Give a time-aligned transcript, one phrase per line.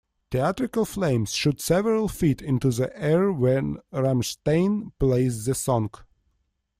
[0.31, 5.91] Theatrical flames shoot several feet into the air when Rammstein plays the song.